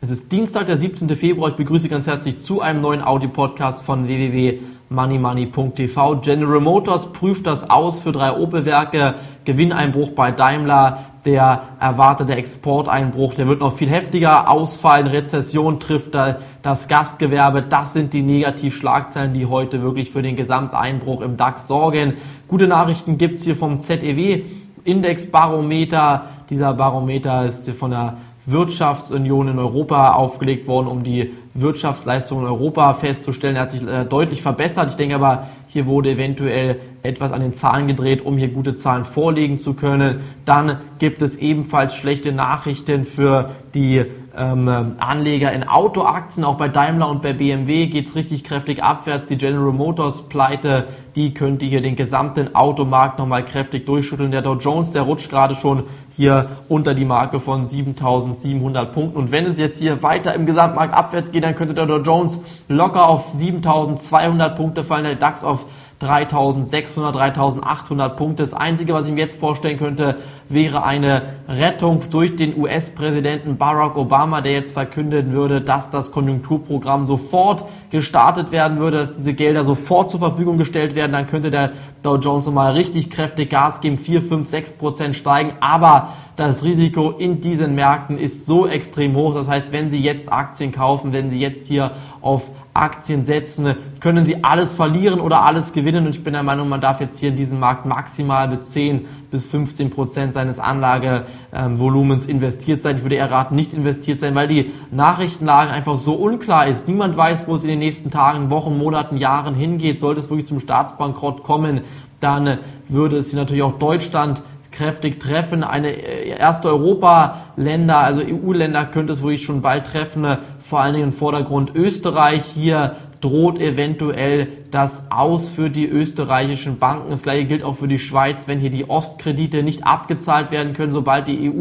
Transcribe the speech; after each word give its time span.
Es 0.00 0.10
ist 0.10 0.30
Dienstag, 0.30 0.66
der 0.66 0.76
17. 0.76 1.08
Februar. 1.16 1.50
Ich 1.50 1.56
begrüße 1.56 1.88
ganz 1.88 2.06
herzlich 2.06 2.38
zu 2.38 2.60
einem 2.60 2.80
neuen 2.80 3.02
Audio-Podcast 3.02 3.82
von 3.82 4.06
www.moneymoney.tv. 4.06 6.20
General 6.20 6.60
Motors 6.60 7.12
prüft 7.12 7.48
das 7.48 7.68
aus 7.68 8.00
für 8.00 8.12
drei 8.12 8.32
Opel-Werke. 8.32 9.16
Gewinneinbruch 9.44 10.10
bei 10.10 10.30
Daimler. 10.30 11.06
Der 11.24 11.62
erwartete 11.80 12.36
Exporteinbruch, 12.36 13.34
der 13.34 13.48
wird 13.48 13.58
noch 13.58 13.72
viel 13.72 13.90
heftiger 13.90 14.48
ausfallen. 14.48 15.08
Rezession 15.08 15.80
trifft 15.80 16.14
das 16.14 16.86
Gastgewerbe. 16.86 17.62
Das 17.62 17.92
sind 17.92 18.12
die 18.12 18.22
Negativschlagzeilen, 18.22 19.32
die 19.32 19.46
heute 19.46 19.82
wirklich 19.82 20.12
für 20.12 20.22
den 20.22 20.36
Gesamteinbruch 20.36 21.22
im 21.22 21.36
DAX 21.36 21.66
sorgen. 21.66 22.14
Gute 22.46 22.68
Nachrichten 22.68 23.18
gibt's 23.18 23.42
hier 23.42 23.56
vom 23.56 23.80
ZEW. 23.80 24.44
Indexbarometer. 24.84 26.26
Dieser 26.48 26.72
Barometer 26.72 27.44
ist 27.44 27.68
von 27.72 27.90
der 27.90 28.16
Wirtschaftsunion 28.50 29.48
in 29.48 29.58
Europa 29.58 30.12
aufgelegt 30.12 30.66
worden, 30.66 30.88
um 30.88 31.04
die 31.04 31.34
Wirtschaftsleistungen 31.54 32.44
in 32.44 32.50
Europa 32.50 32.94
festzustellen. 32.94 33.56
Er 33.56 33.62
hat 33.62 33.70
sich 33.70 33.86
äh, 33.86 34.04
deutlich 34.04 34.42
verbessert. 34.42 34.90
Ich 34.90 34.96
denke 34.96 35.14
aber, 35.14 35.48
hier 35.66 35.86
wurde 35.86 36.10
eventuell 36.10 36.76
etwas 37.02 37.32
an 37.32 37.40
den 37.40 37.52
Zahlen 37.52 37.86
gedreht, 37.86 38.24
um 38.24 38.38
hier 38.38 38.48
gute 38.48 38.74
Zahlen 38.74 39.04
vorlegen 39.04 39.58
zu 39.58 39.74
können. 39.74 40.20
Dann 40.44 40.78
gibt 40.98 41.20
es 41.22 41.36
ebenfalls 41.36 41.94
schlechte 41.94 42.32
Nachrichten 42.32 43.04
für 43.04 43.50
die 43.74 44.04
ähm, 44.38 44.96
Anleger 44.98 45.52
in 45.52 45.66
Autoaktien. 45.66 46.44
Auch 46.44 46.56
bei 46.56 46.68
Daimler 46.68 47.08
und 47.08 47.22
bei 47.22 47.32
BMW 47.32 47.86
geht's 47.86 48.14
richtig 48.14 48.44
kräftig 48.44 48.82
abwärts. 48.82 49.26
Die 49.26 49.36
General 49.36 49.72
Motors 49.72 50.28
Pleite, 50.28 50.88
die 51.16 51.34
könnte 51.34 51.66
hier 51.66 51.82
den 51.82 51.96
gesamten 51.96 52.54
Automarkt 52.54 53.18
nochmal 53.18 53.44
kräftig 53.44 53.86
durchschütteln. 53.86 54.30
Der 54.30 54.42
Dow 54.42 54.54
Jones, 54.54 54.92
der 54.92 55.02
rutscht 55.02 55.30
gerade 55.30 55.54
schon 55.54 55.84
hier 56.10 56.50
unter 56.68 56.94
die 56.94 57.04
Marke 57.04 57.40
von 57.40 57.64
7700 57.64 58.92
Punkten. 58.92 59.18
Und 59.18 59.32
wenn 59.32 59.44
es 59.46 59.58
jetzt 59.58 59.78
hier 59.78 60.02
weiter 60.02 60.34
im 60.34 60.46
Gesamtmarkt 60.46 60.94
abwärts 60.94 61.32
geht, 61.32 61.44
dann 61.44 61.54
könnte 61.54 61.74
der 61.74 61.86
Dow 61.86 61.98
Jones 61.98 62.40
locker 62.68 63.08
auf 63.08 63.30
7200 63.30 64.56
Punkte 64.56 64.84
fallen, 64.84 65.04
der 65.04 65.16
DAX 65.16 65.44
auf 65.44 65.66
3600, 66.00 67.14
3800 67.14 68.16
Punkte. 68.16 68.42
Das 68.44 68.54
Einzige, 68.54 68.94
was 68.94 69.06
ich 69.06 69.12
mir 69.12 69.20
jetzt 69.20 69.38
vorstellen 69.38 69.78
könnte, 69.78 70.16
wäre 70.48 70.84
eine 70.84 71.22
Rettung 71.48 72.02
durch 72.10 72.36
den 72.36 72.56
US-Präsidenten 72.56 73.56
Barack 73.56 73.96
Obama, 73.96 74.40
der 74.40 74.52
jetzt 74.52 74.72
verkündet 74.72 75.32
würde, 75.32 75.60
dass 75.60 75.90
das 75.90 76.12
Konjunkturprogramm 76.12 77.04
sofort 77.04 77.64
gestartet 77.90 78.52
werden 78.52 78.78
würde, 78.78 78.98
dass 78.98 79.16
diese 79.16 79.34
Gelder 79.34 79.64
sofort 79.64 80.10
zur 80.10 80.20
Verfügung 80.20 80.56
gestellt 80.56 80.94
werden. 80.94 81.12
Dann 81.12 81.26
könnte 81.26 81.50
der 81.50 81.72
Dow 82.02 82.16
Jones 82.16 82.46
nochmal 82.46 82.72
richtig 82.72 83.10
kräftig 83.10 83.50
Gas 83.50 83.80
geben, 83.80 83.98
4, 83.98 84.22
5, 84.22 84.48
6 84.48 84.72
Prozent 84.72 85.16
steigen. 85.16 85.52
Aber 85.60 86.10
das 86.38 86.62
Risiko 86.62 87.10
in 87.10 87.40
diesen 87.40 87.74
Märkten 87.74 88.16
ist 88.16 88.46
so 88.46 88.68
extrem 88.68 89.16
hoch. 89.16 89.34
Das 89.34 89.48
heißt, 89.48 89.72
wenn 89.72 89.90
Sie 89.90 90.00
jetzt 90.00 90.32
Aktien 90.32 90.70
kaufen, 90.70 91.12
wenn 91.12 91.30
Sie 91.30 91.40
jetzt 91.40 91.66
hier 91.66 91.90
auf 92.20 92.52
Aktien 92.74 93.24
setzen, 93.24 93.74
können 93.98 94.24
Sie 94.24 94.44
alles 94.44 94.72
verlieren 94.72 95.18
oder 95.18 95.44
alles 95.44 95.72
gewinnen. 95.72 96.06
Und 96.06 96.14
ich 96.14 96.22
bin 96.22 96.34
der 96.34 96.44
Meinung, 96.44 96.68
man 96.68 96.80
darf 96.80 97.00
jetzt 97.00 97.18
hier 97.18 97.30
in 97.30 97.36
diesem 97.36 97.58
Markt 97.58 97.86
maximal 97.86 98.46
mit 98.46 98.64
10 98.64 99.06
bis 99.32 99.46
15 99.46 99.90
Prozent 99.90 100.34
seines 100.34 100.60
Anlagevolumens 100.60 102.26
investiert 102.26 102.82
sein. 102.82 102.98
Ich 102.98 103.02
würde 103.02 103.16
eher 103.16 103.32
raten, 103.32 103.56
nicht 103.56 103.72
investiert 103.72 104.20
sein, 104.20 104.36
weil 104.36 104.46
die 104.46 104.70
Nachrichtenlage 104.92 105.72
einfach 105.72 105.98
so 105.98 106.14
unklar 106.14 106.68
ist. 106.68 106.86
Niemand 106.86 107.16
weiß, 107.16 107.48
wo 107.48 107.56
es 107.56 107.64
in 107.64 107.68
den 107.68 107.80
nächsten 107.80 108.12
Tagen, 108.12 108.48
Wochen, 108.50 108.78
Monaten, 108.78 109.16
Jahren 109.16 109.56
hingeht. 109.56 109.98
Sollte 109.98 110.20
es 110.20 110.30
wirklich 110.30 110.46
zum 110.46 110.60
Staatsbankrott 110.60 111.42
kommen, 111.42 111.80
dann 112.20 112.58
würde 112.88 113.16
es 113.16 113.32
natürlich 113.32 113.64
auch 113.64 113.78
Deutschland 113.78 114.42
kräftig 114.78 115.18
treffen. 115.18 115.64
Eine 115.64 115.90
äh, 115.90 116.28
erste 116.28 116.68
Europa-Länder, 116.68 117.98
also 117.98 118.22
EU-Länder 118.22 118.84
könnte 118.86 119.12
es 119.12 119.22
wirklich 119.22 119.42
schon 119.42 119.60
bald 119.60 119.86
treffen, 119.86 120.38
vor 120.60 120.80
allen 120.80 120.94
Dingen 120.94 121.08
im 121.08 121.12
Vordergrund 121.12 121.74
Österreich. 121.74 122.44
Hier 122.44 122.96
droht 123.20 123.58
eventuell 123.58 124.46
das 124.70 125.10
aus 125.10 125.48
für 125.48 125.68
die 125.68 125.88
österreichischen 125.88 126.78
Banken. 126.78 127.10
Das 127.10 127.24
gleiche 127.24 127.46
gilt 127.46 127.64
auch 127.64 127.76
für 127.76 127.88
die 127.88 127.98
Schweiz, 127.98 128.46
wenn 128.46 128.60
hier 128.60 128.70
die 128.70 128.88
Ostkredite 128.88 129.64
nicht 129.64 129.84
abgezahlt 129.84 130.52
werden 130.52 130.74
können, 130.74 130.92
sobald 130.92 131.26
die 131.26 131.52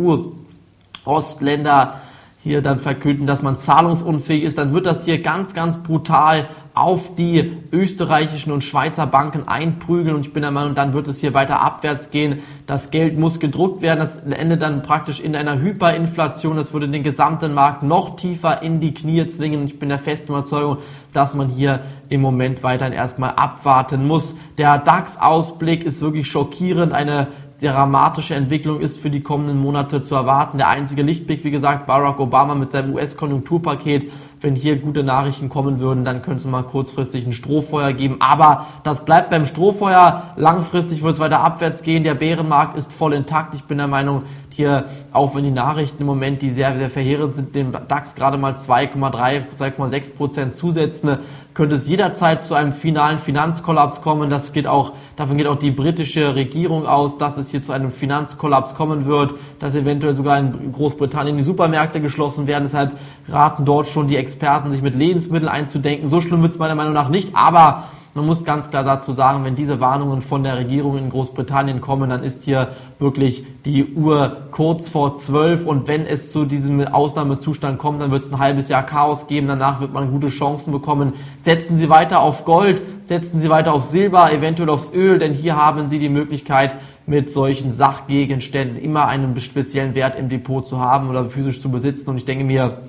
EU-Ostländer 1.04 2.02
hier 2.44 2.62
dann 2.62 2.78
verkünden, 2.80 3.26
dass 3.26 3.42
man 3.42 3.58
zahlungsunfähig 3.58 4.44
ist, 4.44 4.60
dann 4.60 4.74
wird 4.74 4.86
das 4.86 5.06
hier 5.06 5.22
ganz, 5.22 5.56
ganz 5.56 5.78
brutal 5.78 6.48
auf 6.78 7.16
die 7.16 7.58
österreichischen 7.72 8.52
und 8.52 8.64
Schweizer 8.64 9.06
Banken 9.06 9.48
einprügeln 9.48 10.16
und 10.16 10.22
ich 10.22 10.34
bin 10.34 10.42
der 10.42 10.52
Meinung, 10.52 10.76
dann 10.76 10.94
wird 10.94 11.08
es 11.08 11.20
hier 11.20 11.34
weiter 11.34 11.62
abwärts 11.62 12.12
gehen. 12.12 12.40
Das 12.66 12.92
Geld 12.92 13.18
muss 13.18 13.40
gedruckt 13.40 13.82
werden, 13.82 14.00
das 14.00 14.18
endet 14.18 14.62
dann 14.62 14.84
praktisch 14.84 15.20
in 15.20 15.36
einer 15.36 15.60
Hyperinflation, 15.60 16.58
das 16.58 16.74
würde 16.74 16.90
den 16.90 17.04
gesamten 17.04 17.54
Markt 17.54 17.84
noch 17.84 18.16
tiefer 18.16 18.62
in 18.62 18.80
die 18.80 18.94
Knie 18.94 19.26
zwingen 19.28 19.68
ich 19.68 19.80
bin 19.80 19.90
der 19.90 20.00
festen 20.00 20.32
Überzeugung, 20.32 20.78
dass 21.14 21.34
man 21.34 21.50
hier 21.50 21.82
im 22.10 22.22
Moment 22.22 22.64
weiterhin 22.64 22.94
erstmal 22.94 23.32
abwarten 23.32 24.06
muss. 24.06 24.36
Der 24.58 24.78
DAX-Ausblick 24.78 25.84
ist 25.84 26.02
wirklich 26.02 26.28
schockierend, 26.28 26.94
eine 26.94 27.28
dramatische 27.60 28.36
Entwicklung 28.36 28.80
ist 28.80 29.00
für 29.00 29.10
die 29.10 29.22
kommenden 29.22 29.58
Monate 29.58 30.02
zu 30.02 30.16
erwarten. 30.16 30.58
Der 30.58 30.70
einzige 30.70 31.02
Lichtblick, 31.02 31.44
wie 31.44 31.52
gesagt, 31.52 31.88
Barack 31.88 32.20
Obama 32.20 32.56
mit 32.56 32.72
seinem 32.72 32.94
US-Konjunkturpaket. 32.94 34.12
Wenn 34.40 34.56
hier 34.56 34.78
gute 34.78 35.04
Nachrichten 35.04 35.50
kommen 35.50 35.80
würden, 35.80 36.06
dann 36.06 36.22
könnte 36.22 36.42
es 36.42 36.46
mal 36.46 36.64
kurzfristig 36.64 37.26
ein 37.26 37.34
Strohfeuer 37.34 37.94
geben. 37.94 38.18
Aber 38.20 38.68
das 38.84 39.04
bleibt 39.04 39.32
beim 39.32 39.46
Strohfeuer. 39.48 40.34
Langfristig 40.36 41.02
wird 41.02 41.16
es 41.16 41.20
weiter 41.20 41.40
abwärts 41.40 41.82
gehen. 41.82 42.04
Der 42.04 42.14
Bärenmarkt 42.14 42.78
ist 42.78 42.94
voll 42.94 43.14
intakt. 43.14 43.56
Ich 43.56 43.64
bin 43.64 43.80
der 43.80 43.88
Meinung, 43.88 44.24
hier, 44.58 44.86
auch 45.12 45.36
wenn 45.36 45.44
die 45.44 45.52
Nachrichten 45.52 46.02
im 46.02 46.08
Moment, 46.08 46.42
die 46.42 46.50
sehr, 46.50 46.76
sehr 46.76 46.90
verheerend 46.90 47.36
sind, 47.36 47.56
dem 47.56 47.74
DAX 47.88 48.16
gerade 48.16 48.40
mal 48.40 48.54
2,3, 48.54 49.56
2,6 49.56 50.16
Prozent 50.16 50.56
zusetzen, 50.56 51.20
könnte 51.54 51.76
es 51.76 51.88
jederzeit 51.88 52.42
zu 52.42 52.56
einem 52.56 52.74
finalen 52.74 53.20
Finanzkollaps 53.20 54.02
kommen. 54.02 54.32
Das 54.32 54.54
geht 54.54 54.66
auch, 54.66 54.94
davon 55.16 55.38
geht 55.38 55.46
auch 55.46 55.58
die 55.58 55.70
britische 55.70 56.34
Regierung 56.34 56.88
aus, 56.88 57.20
dass 57.20 57.38
es 57.38 57.52
hier 57.52 57.62
zu 57.62 57.72
einem 57.72 57.92
Finanzkollaps 57.92 58.74
kommen 58.74 59.06
wird, 59.06 59.36
dass 59.60 59.76
eventuell 59.76 60.14
sogar 60.14 60.40
in 60.40 60.72
Großbritannien 60.72 61.38
die 61.38 61.44
Supermärkte 61.44 62.02
geschlossen 62.02 62.48
werden. 62.48 62.64
Deshalb 62.64 62.94
raten 63.30 63.64
dort 63.64 63.88
schon 63.88 64.08
die 64.08 64.18
Experten, 64.28 64.72
sich 64.72 64.82
mit 64.82 64.94
Lebensmitteln 64.94 65.48
einzudenken. 65.48 66.06
So 66.06 66.20
schlimm 66.20 66.42
wird 66.42 66.52
es 66.52 66.60
meiner 66.60 66.76
Meinung 66.76 66.92
nach 66.92 67.08
nicht, 67.08 67.34
aber 67.34 67.86
man 68.14 68.26
muss 68.26 68.44
ganz 68.44 68.70
klar 68.70 68.84
dazu 68.84 69.14
sagen, 69.14 69.46
wenn 69.46 69.56
diese 69.56 69.80
Warnungen 69.80 70.22
von 70.22 70.44
der 70.44 70.58
Regierung 70.58 70.98
in 70.98 71.10
Großbritannien 71.10 71.80
kommen, 71.80 72.10
dann 72.10 72.24
ist 72.24 72.44
hier 72.44 72.70
wirklich 73.00 73.46
die 73.64 73.94
Uhr 73.94 74.48
kurz 74.52 74.90
vor 74.90 75.16
zwölf 75.16 75.66
und 75.66 75.88
wenn 75.88 76.06
es 76.06 76.34
zu 76.34 76.44
diesem 76.44 76.86
Ausnahmezustand 76.86 77.78
kommt, 77.78 78.02
dann 78.02 78.12
wird 78.12 78.26
es 78.26 78.34
ein 78.34 78.40
halbes 78.40 78.68
Jahr 78.68 78.84
Chaos 78.84 79.28
geben, 79.28 79.48
danach 79.48 79.80
wird 79.80 79.94
man 79.94 80.12
gute 80.12 80.28
Chancen 80.28 80.74
bekommen. 80.74 81.14
Setzen 81.38 81.78
Sie 81.78 81.90
weiter 81.90 82.20
auf 82.20 82.44
Gold, 82.44 82.82
setzen 83.04 83.40
Sie 83.40 83.50
weiter 83.50 83.74
auf 83.74 83.86
Silber, 83.86 84.34
eventuell 84.34 84.70
aufs 84.70 84.92
Öl, 84.92 85.20
denn 85.20 85.34
hier 85.34 85.56
haben 85.56 85.88
Sie 85.88 86.00
die 86.00 86.10
Möglichkeit, 86.10 86.76
mit 87.06 87.30
solchen 87.32 87.72
Sachgegenständen 87.72 88.78
immer 88.78 89.08
einen 89.08 89.40
speziellen 89.40 89.96
Wert 89.96 90.18
im 90.18 90.28
Depot 90.28 90.68
zu 90.68 90.80
haben 90.80 91.10
oder 91.10 91.30
physisch 91.30 91.62
zu 91.62 91.72
besitzen. 91.72 92.10
Und 92.10 92.18
ich 92.18 92.26
denke 92.26 92.44
mir, 92.44 92.80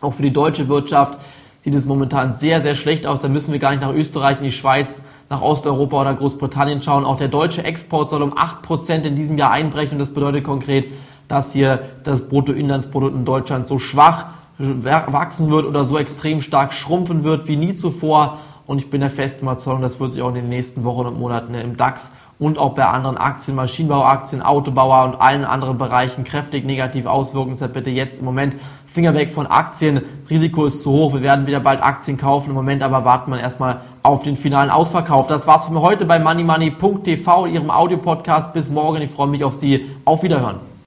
auch 0.00 0.14
für 0.14 0.22
die 0.22 0.32
deutsche 0.32 0.68
Wirtschaft 0.68 1.18
sieht 1.60 1.74
es 1.74 1.84
momentan 1.84 2.32
sehr, 2.32 2.60
sehr 2.62 2.74
schlecht 2.74 3.06
aus. 3.06 3.20
Da 3.20 3.28
müssen 3.28 3.52
wir 3.52 3.58
gar 3.58 3.70
nicht 3.70 3.82
nach 3.82 3.92
Österreich, 3.92 4.38
in 4.38 4.44
die 4.44 4.52
Schweiz, 4.52 5.02
nach 5.28 5.42
Osteuropa 5.42 6.00
oder 6.00 6.14
Großbritannien 6.14 6.82
schauen. 6.82 7.04
Auch 7.04 7.18
der 7.18 7.28
deutsche 7.28 7.64
Export 7.64 8.10
soll 8.10 8.22
um 8.22 8.32
8% 8.32 9.02
in 9.02 9.16
diesem 9.16 9.38
Jahr 9.38 9.50
einbrechen. 9.50 9.98
Das 9.98 10.14
bedeutet 10.14 10.44
konkret, 10.44 10.86
dass 11.26 11.52
hier 11.52 11.82
das 12.04 12.22
Bruttoinlandsprodukt 12.22 13.14
in 13.14 13.24
Deutschland 13.24 13.66
so 13.66 13.78
schwach 13.78 14.26
wachsen 14.58 15.50
wird 15.50 15.66
oder 15.66 15.84
so 15.84 15.98
extrem 15.98 16.40
stark 16.40 16.72
schrumpfen 16.74 17.22
wird 17.22 17.46
wie 17.46 17.56
nie 17.56 17.74
zuvor. 17.74 18.38
Und 18.66 18.78
ich 18.78 18.90
bin 18.90 19.00
der 19.00 19.10
festen 19.10 19.44
Überzeugung, 19.44 19.82
das 19.82 20.00
wird 20.00 20.12
sich 20.12 20.22
auch 20.22 20.28
in 20.28 20.34
den 20.34 20.48
nächsten 20.48 20.84
Wochen 20.84 21.06
und 21.06 21.18
Monaten 21.18 21.54
im 21.54 21.76
DAX 21.76 22.12
und 22.38 22.58
auch 22.58 22.74
bei 22.74 22.84
anderen 22.84 23.16
Aktien, 23.16 23.56
Maschinenbauaktien, 23.56 24.42
Autobauer 24.42 25.04
und 25.04 25.20
allen 25.20 25.44
anderen 25.44 25.78
Bereichen 25.78 26.24
kräftig 26.24 26.64
negativ 26.64 27.06
auswirken. 27.06 27.50
Deshalb 27.50 27.74
bitte 27.74 27.90
jetzt 27.90 28.20
im 28.20 28.26
Moment 28.26 28.56
Finger 28.86 29.14
weg 29.14 29.30
von 29.30 29.46
Aktien. 29.46 30.02
Risiko 30.30 30.66
ist 30.66 30.82
zu 30.82 30.90
hoch. 30.92 31.14
Wir 31.14 31.22
werden 31.22 31.46
wieder 31.46 31.60
bald 31.60 31.82
Aktien 31.82 32.16
kaufen. 32.16 32.50
Im 32.50 32.54
Moment 32.54 32.82
aber 32.82 33.04
warten 33.04 33.32
wir 33.32 33.40
erstmal 33.40 33.80
auf 34.02 34.22
den 34.22 34.36
finalen 34.36 34.70
Ausverkauf. 34.70 35.26
Das 35.26 35.46
war's 35.46 35.66
für 35.66 35.80
heute 35.80 36.04
bei 36.04 36.18
moneymoney.tv, 36.18 37.46
Ihrem 37.46 37.70
Audiopodcast. 37.70 38.52
Bis 38.52 38.70
morgen. 38.70 39.02
Ich 39.02 39.10
freue 39.10 39.28
mich 39.28 39.44
auf 39.44 39.54
Sie. 39.54 39.90
Auf 40.04 40.22
Wiederhören. 40.22 40.77